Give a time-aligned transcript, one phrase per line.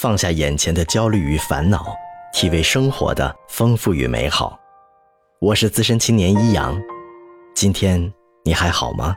[0.00, 1.94] 放下眼前的焦虑与烦恼，
[2.32, 4.58] 体味生活的丰富与美好。
[5.40, 6.80] 我是资深青年一阳，
[7.54, 8.10] 今天
[8.42, 9.14] 你还好吗？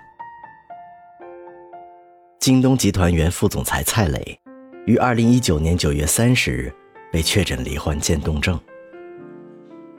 [2.38, 4.38] 京东集团原副总裁蔡磊，
[4.85, 6.69] 于二零一九年九月三十日
[7.13, 8.60] 被确诊罹患渐冻症。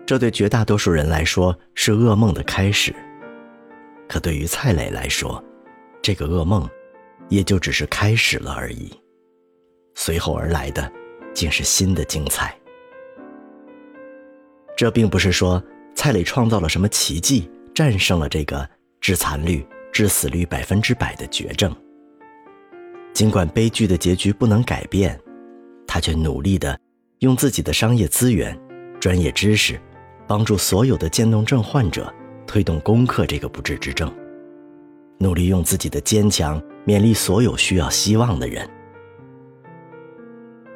[0.05, 2.95] 这对绝大多数人来说是噩梦的开始，
[4.07, 5.43] 可对于蔡磊来说，
[6.03, 6.69] 这个噩梦
[7.30, 8.93] 也就只是开始了而已。
[9.95, 10.90] 随后而来的，
[11.32, 12.57] 竟是新的精彩。
[14.76, 15.62] 这并不是说
[15.94, 18.68] 蔡磊创造了什么奇迹，战胜了这个
[19.00, 21.75] 致残率、致死率百分之百的绝症。
[23.12, 25.18] 尽管悲剧的结局不能改变，
[25.86, 26.76] 他却努力的
[27.21, 28.58] 用自己的商业资源、
[28.99, 29.80] 专业知识，
[30.26, 32.12] 帮助所有的渐冻症患者
[32.44, 34.12] 推动攻克这个不治之症，
[35.19, 38.69] 努力用自己的坚强勉励所有需要希望的人。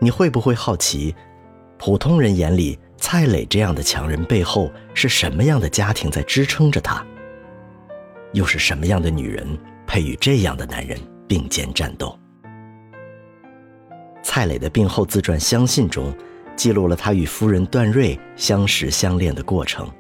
[0.01, 1.15] 你会不会好奇，
[1.77, 7.05] 普通人眼里蔡磊这样的强人背后是什么样的家庭在支撑着他？
[8.32, 9.46] 又是什么样的女人
[9.87, 12.16] 配与这样的男人并肩战斗？
[14.23, 16.15] 蔡磊的病后自传《相信》中，
[16.55, 19.90] 记录了他与夫人段瑞相识相恋的过程。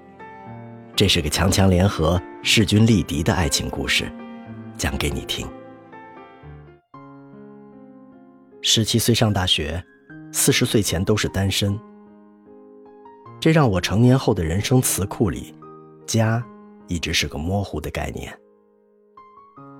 [0.94, 4.10] 这是个强强联合、势均力敌的爱情故事，
[4.76, 5.48] 讲给你听。
[8.60, 9.82] 十七岁上大学，
[10.32, 11.78] 四十岁前都是单身。
[13.40, 15.54] 这让我成年后的人生词库里，
[16.06, 16.44] 家
[16.88, 18.36] 一直是个模糊的概念。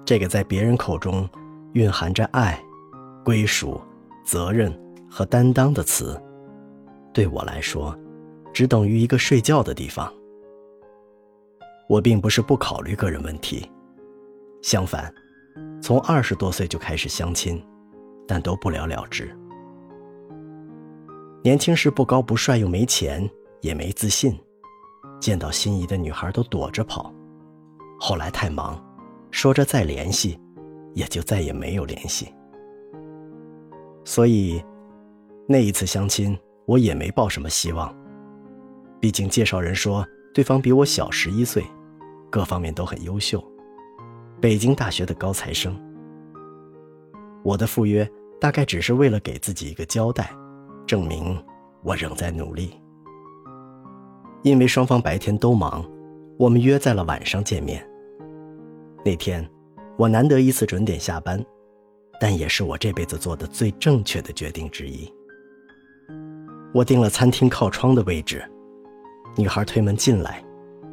[0.06, 1.28] 这个在别人口中
[1.72, 2.58] 蕴含着爱、
[3.24, 3.80] 归属、
[4.24, 4.72] 责任
[5.10, 6.20] 和担当的词，
[7.12, 7.98] 对我来说，
[8.54, 10.10] 只等于一个睡觉的地方。
[11.88, 13.68] 我并不是不考虑个人问题，
[14.62, 15.12] 相反，
[15.82, 17.60] 从二十多岁就开始相亲。
[18.28, 19.34] 但都不了了之。
[21.42, 23.28] 年轻时不高不帅又没钱
[23.62, 24.38] 也没自信，
[25.18, 27.12] 见到心仪的女孩都躲着跑。
[27.98, 28.78] 后来太忙，
[29.30, 30.38] 说着再联系，
[30.92, 32.28] 也就再也没有联系。
[34.04, 34.62] 所以，
[35.47, 37.97] 那一次相亲我也没抱什么希望。
[39.00, 41.64] 毕竟介绍人说对方比我小十一岁，
[42.28, 43.42] 各方面都很优秀，
[44.38, 45.74] 北京大学的高材生。
[47.42, 48.06] 我的赴约。
[48.41, 50.31] 大概只是为了给自己一个交代，
[50.87, 51.37] 证明
[51.82, 52.71] 我仍在努力。
[54.43, 55.84] 因为双方白天都忙，
[56.38, 57.84] 我们约在了晚上见面。
[59.04, 59.48] 那天，
[59.97, 61.44] 我难得一次准点下班，
[62.21, 65.12] 但也是我这辈子做的最正确的决定之一。
[66.72, 68.44] 我订了餐厅靠窗的位置，
[69.37, 70.44] 女孩推门进来，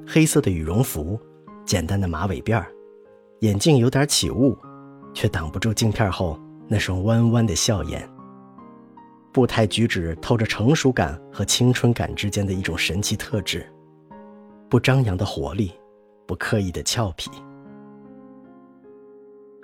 [0.07, 1.19] 黑色的羽绒服，
[1.63, 2.65] 简单的马尾辫
[3.41, 4.57] 眼镜有点起雾，
[5.13, 6.39] 却挡不住镜片后。
[6.67, 8.09] 那双弯弯的笑颜，
[9.31, 13.65] 步态举止透着成熟感和青春感之间的一种神奇特质，
[14.69, 15.71] 不张扬的活力，
[16.25, 17.29] 不刻意的俏皮。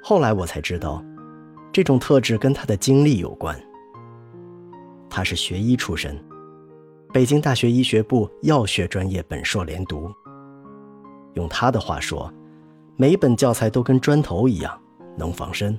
[0.03, 1.03] 后来我才知道，
[1.71, 3.59] 这种特质跟他的经历有关。
[5.09, 6.17] 他是学医出身，
[7.11, 10.11] 北京大学医学部药学专业本硕连读。
[11.33, 12.31] 用他的话说，
[12.95, 14.79] 每本教材都跟砖头一样，
[15.17, 15.77] 能防身。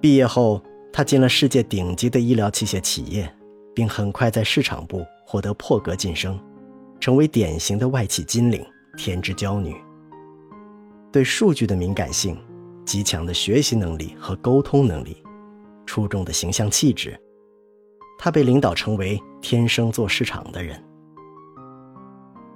[0.00, 0.62] 毕业后，
[0.92, 3.30] 他进了世界顶级的医疗器械企业，
[3.74, 6.40] 并很快在市场部获得破格晋升，
[6.98, 8.64] 成为典型的外企金领、
[8.96, 9.76] 天之娇女。
[11.12, 12.38] 对数据的敏感性、
[12.86, 15.22] 极强的学习能力和沟通能力、
[15.84, 17.20] 出众的形象气质，
[18.18, 20.82] 他被领导称为“天生做市场的人”。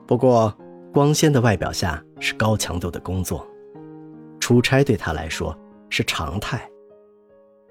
[0.07, 0.57] 不过，
[0.95, 3.47] 光鲜的外表下是高强度的工作，
[4.41, 5.55] 出差对他来说
[5.91, 6.67] 是常态。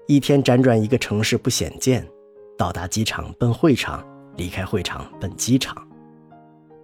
[0.06, 2.06] 一天辗转一个城市不显见，
[2.58, 4.06] 到达机场奔会场，
[4.36, 5.74] 离开会场奔机场。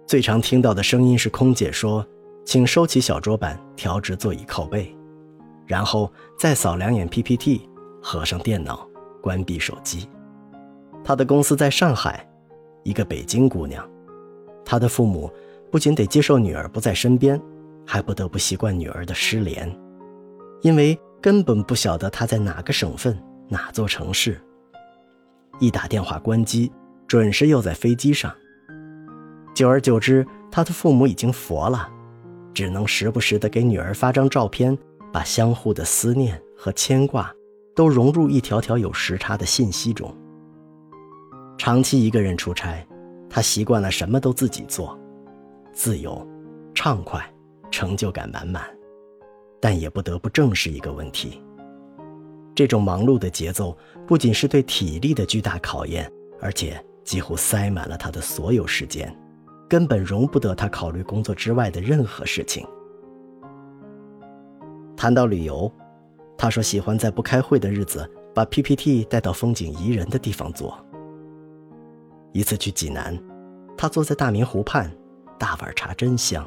[0.07, 2.03] 最常听到的声音是空姐说
[2.43, 4.91] ：“请收起小桌板，调直座椅靠背。”
[5.67, 7.69] 然后再扫两眼 PPT，
[8.01, 8.87] 合上电脑，
[9.21, 10.09] 关闭手机。
[11.03, 12.27] 他的公司在上海，
[12.81, 13.87] 一个北京姑娘。
[14.65, 15.31] 他的父母
[15.69, 17.39] 不仅得接受女儿不在身边，
[17.85, 19.71] 还不得不习惯女儿的失联，
[20.63, 20.99] 因为。
[21.21, 23.15] 根本不晓得他在哪个省份、
[23.47, 24.41] 哪座城市。
[25.59, 26.71] 一打电话关机，
[27.07, 28.33] 准是又在飞机上。
[29.53, 31.87] 久而久之，他的父母已经佛了，
[32.53, 34.75] 只能时不时的给女儿发张照片，
[35.13, 37.31] 把相互的思念和牵挂
[37.75, 40.11] 都融入一条条有时差的信息中。
[41.57, 42.83] 长期一个人出差，
[43.29, 44.97] 他习惯了什么都自己做，
[45.71, 46.27] 自由、
[46.73, 47.23] 畅快、
[47.69, 48.63] 成就感满满。
[49.61, 51.41] 但也不得不正视一个问题：
[52.55, 53.77] 这种忙碌的节奏
[54.07, 56.11] 不仅是对体力的巨大考验，
[56.41, 59.15] 而且几乎塞满了他的所有时间，
[59.69, 62.65] 根本容不得他考虑工作之外的任何事情。
[64.97, 65.71] 谈到旅游，
[66.37, 70.77] 他说喜欢在不开会的日子把 PPT 带到风景宜人的地方做。
[72.33, 73.17] 一次去济南，
[73.77, 74.91] 他坐在大明湖畔，
[75.37, 76.45] 大碗茶真香，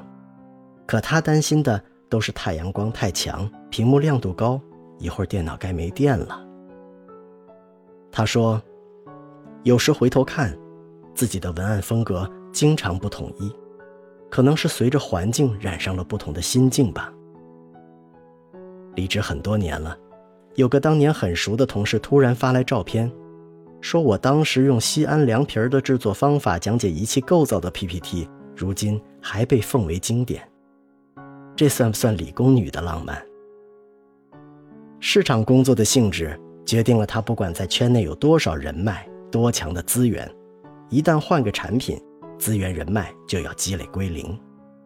[0.87, 4.61] 可他担心的都是太阳光太强，屏幕亮度高。
[4.99, 6.47] 一会儿电脑该没电了。
[8.12, 8.62] 他说
[9.65, 10.56] ：“有时回头看，
[11.15, 13.53] 自己的文案风格经常不统一，
[14.31, 17.12] 可能是随着环境染上了不同的心境吧。”
[18.95, 19.99] 离职很多年了，
[20.55, 23.11] 有个当年很熟的同事突然发来照片，
[23.81, 30.49] 说我当时用西安凉皮儿的制作方法讲解仪器构造的 PPT，如今还被奉为经典。
[31.56, 33.25] 这算不算理工女的浪漫？
[34.99, 40.29] 市场工作的性质决定了她不管在圈内有多少人脉、多强的资源，
[40.89, 42.01] 一旦换个产品，
[42.39, 44.39] 资源人脉就要积累归零，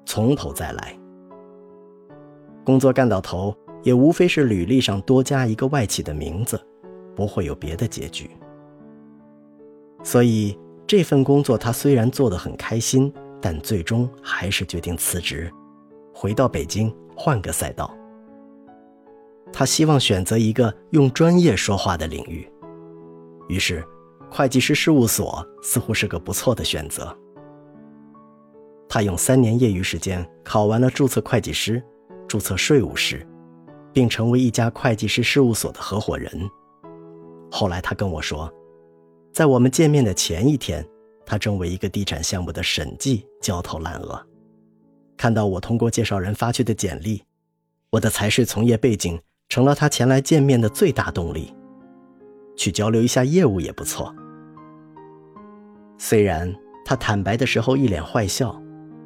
[0.05, 0.99] 从头再来。
[2.65, 6.61] 工作干到头，也无非是履历上多加一个外企的名字，
[7.17, 8.31] 不会有别的结局。
[10.03, 13.11] 所以这份工作他虽然做得很开心，
[13.41, 15.51] 但最终还是决定辞职，
[16.21, 17.95] 回到北京换个赛道。
[19.53, 22.51] 他希望选择一个用专业说话的领域，
[23.49, 23.87] 于是，
[24.29, 27.17] 会计师事务所似乎是个不错的选择。
[28.89, 31.81] 他用三年业余时间考完了注册会计师、
[32.27, 33.25] 注册税务师，
[33.93, 36.33] 并成为一家会计师事务所的合伙人。
[37.49, 38.53] 后来他跟我说，
[39.33, 40.85] 在我们见面的前一天，
[41.25, 44.28] 他正为一个地产项目的审计焦头烂额。
[45.19, 47.23] 看到我通过介绍人发去的简历，
[47.91, 49.21] 我的财税从业背景。
[49.51, 51.55] 成了他前来见面的最大动力。
[52.55, 54.15] 去交流一下业务也不错。
[55.97, 56.55] 虽然
[56.85, 58.61] 他坦白的时候一脸坏笑，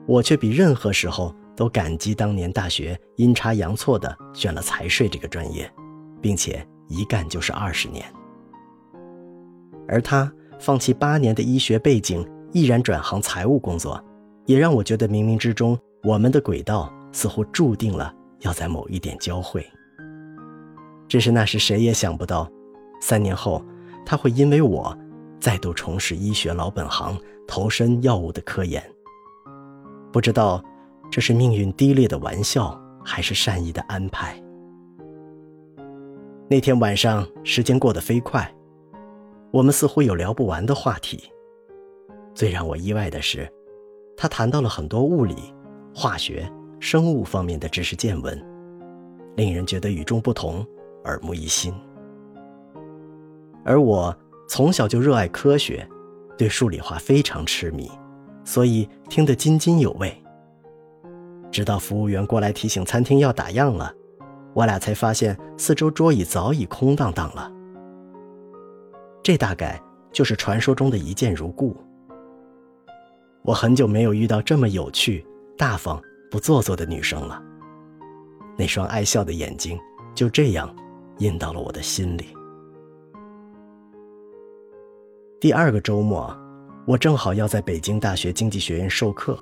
[0.04, 5.72] 我却比任何时候都感激当年大学阴差阳错的选了财税这个专业，
[6.20, 8.04] 并且一干就是二十年。
[9.86, 14.02] 而他放弃八年的医学背景，毅然转行财务工作，
[14.46, 19.64] 也让我觉得冥冥之中我们的轨道似乎注定了要在某一点交汇。
[21.08, 22.50] 只是那时谁也想不到，
[23.00, 23.64] 三年后
[24.04, 24.96] 他会因为我，
[25.38, 27.16] 再度重拾医学老本行，
[27.46, 28.82] 投身药物的科研。
[30.10, 30.62] 不知道
[31.10, 34.42] 这是命运低劣的玩笑，还是善意的安排。
[36.48, 38.52] 那天晚上，时间过得飞快，
[39.52, 41.30] 我们似乎有聊不完的话题。
[42.34, 43.48] 最让我意外的是，
[44.16, 45.54] 他谈到了很多物理、
[45.94, 46.50] 化学、
[46.80, 48.40] 生物方面的知识见闻，
[49.36, 50.66] 令人觉得与众不同。
[51.04, 51.74] 耳目一新，
[53.64, 54.16] 而我
[54.48, 55.84] 从小就热爱科学，
[56.38, 57.90] 对数理化非常痴迷，
[58.44, 60.16] 所以听得津津有味。
[61.50, 63.92] 直到服务员过来提醒餐厅要打烊了，
[64.54, 67.50] 我俩才发现四周桌椅早已空荡荡了。
[69.24, 71.76] 这大概就是传说中的一见如故。
[73.42, 75.26] 我很久没有遇到这么有趣、
[75.62, 77.40] 大方、不做作的女生了。
[78.58, 79.78] 那双爱笑的眼睛
[80.12, 80.68] 就这样。
[81.18, 82.36] 印到了我的心里。
[85.40, 86.36] 第二个周末，
[86.84, 89.38] 我正好要在北京大学经济学院授课。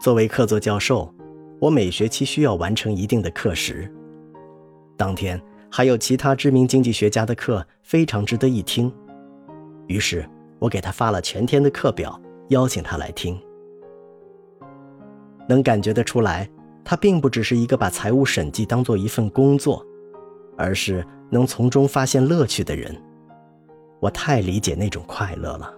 [0.00, 1.14] 作为客座教授，
[1.60, 3.88] 我每学期需要完成一定的课时。
[4.96, 8.92] 当天还有其他知名经济学家的课，非常值得一听。
[9.86, 13.40] 于是我给他发了全天的课表，邀请他来听。
[15.48, 16.48] 能感觉得出来，
[16.84, 19.84] 他并不只是一个把财务审计当做一份工作。
[20.60, 23.00] 而是能从中发现乐趣的人，
[24.00, 25.72] 我太理解那种快乐了。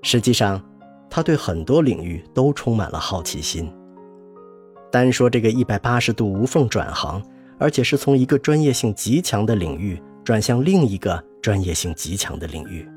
[0.00, 0.58] 实际上，
[1.10, 3.70] 他对很多领域都充满了好奇心。
[4.90, 7.22] 单说这个一百八十度无缝转行，
[7.58, 12.88] 而且是从一个专业性极强的领域转向另一个专业性极强的领域，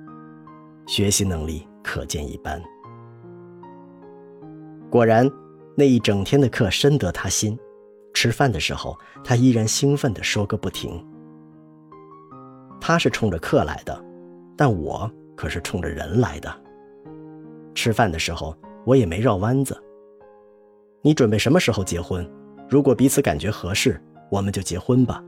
[0.87, 2.61] 学习能力可见一斑。
[4.89, 5.29] 果然，
[5.75, 7.57] 那一整天的课深得他心。
[8.13, 11.05] 吃饭的时候，他依然兴奋地说个不停。
[12.81, 14.03] 他是冲着课来的，
[14.57, 16.51] 但我可是冲着人来的。
[17.75, 18.55] 吃饭的时候，
[18.85, 19.79] 我也没绕弯子。
[21.01, 22.27] 你准备什么时候结婚？
[22.67, 25.23] 如果彼此感觉合适，我们就结婚吧。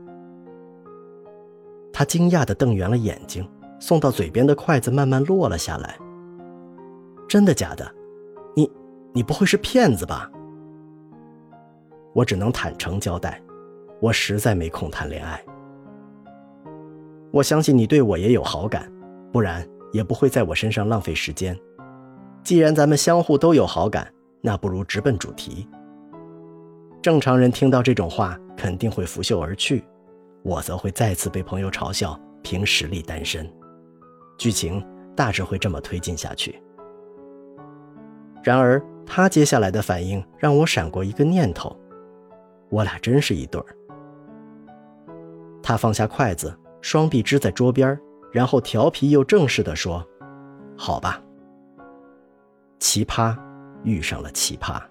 [1.92, 5.96] 他惊讶地瞪圆了眼睛，送到嘴边的筷子慢慢落了下来。
[7.28, 7.90] 真的假的？
[9.12, 10.30] 你，不会是骗子吧？
[12.14, 13.40] 我只能坦诚交代，
[14.00, 15.42] 我实在没空谈恋爱，
[17.30, 18.90] 我相信你对我也有好感，
[19.32, 21.58] 不然也不会在我身上浪费时间。
[22.42, 25.68] 既然咱们相互都有好感，那不如直奔主题。
[27.00, 29.84] 正常人听到这种话肯定会拂袖而去，
[30.42, 33.50] 我则会再次被朋友嘲笑凭实力单身。
[34.36, 36.60] 剧情大致会这么推进下去。
[38.42, 41.76] 然而他接下来的反应让我闪过一个念头：
[42.70, 43.66] 我俩真是一对儿。
[45.62, 46.56] 他放下筷子。
[46.84, 47.96] 双臂支在桌边，
[48.32, 50.04] 然后调皮又正式地说
[50.76, 51.22] ：“好吧。”
[52.80, 53.38] 奇葩
[53.84, 54.82] 遇上了奇葩。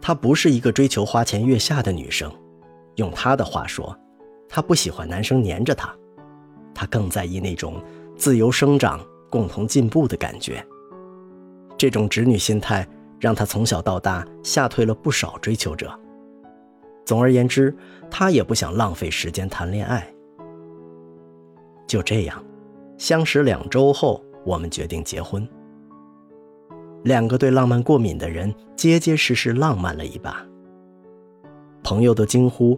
[0.00, 2.32] 她不是一个追求花前月下的女生，
[2.94, 3.94] 用她的话说，
[4.48, 5.94] 她不喜欢男生黏着她，
[6.74, 7.84] 她更在意那种
[8.16, 10.66] 自由生长、共同进步的感觉。
[11.76, 12.86] 这种直女心态
[13.20, 15.90] 让她从小到大吓退了不少追求者。
[17.04, 17.72] 总而言之，
[18.10, 20.12] 他也不想浪费时间谈恋爱。
[21.86, 22.44] 就这样，
[22.98, 25.48] 相识两周后，我们决定结婚。
[27.04, 30.44] 两个对浪漫过敏的人，结结实实浪漫了一把。
[31.84, 32.76] 朋友都惊呼：“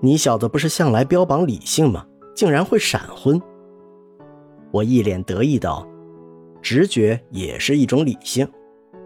[0.00, 2.06] 你小子不是向来标榜理性吗？
[2.32, 3.42] 竟然会闪婚！”
[4.70, 5.84] 我一脸得意道
[6.62, 8.50] ：“直觉也是一种理性，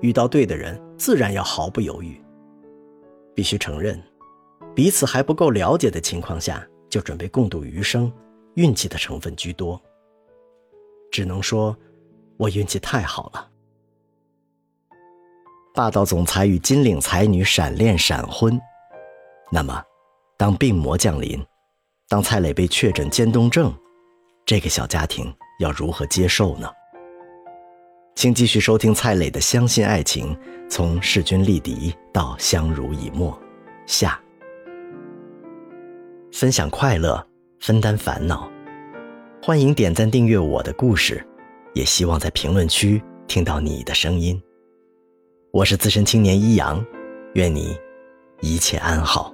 [0.01, 2.21] 遇到对的人，自然要毫不犹豫。
[3.35, 4.01] 必须承认。”
[4.75, 8.13] 彼此还不够了解的情况下，就准备共度余生，
[8.55, 9.81] 运气的成分居多。
[11.13, 11.77] 只能说，
[12.37, 13.49] 我运气太好了。
[15.73, 18.61] 霸道总裁与金领才女闪恋闪婚，
[19.53, 19.81] 那么，
[20.37, 21.41] 当病魔降临，
[22.09, 23.73] 当蔡磊被确诊渐冻症，
[24.45, 26.69] 这个小家庭要如何接受呢？
[28.15, 30.35] 请继续收听蔡磊的《相信爱情》，
[30.71, 33.37] 从势均力敌到相濡以沫，
[33.87, 34.19] 下。
[36.33, 37.27] 分享快乐，
[37.59, 38.49] 分担烦恼。
[39.43, 41.27] 欢迎点赞订阅我的故事，
[41.75, 44.41] 也希望在评论区听到你的声音。
[45.51, 46.83] 我是资深青年一阳，
[47.35, 47.77] 愿你
[48.41, 49.34] 一切安好。